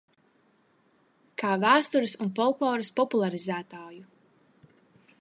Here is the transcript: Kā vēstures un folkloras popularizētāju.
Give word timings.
Kā 1.41 1.51
vēstures 1.65 2.17
un 2.27 2.33
folkloras 2.39 2.93
popularizētāju. 3.03 4.05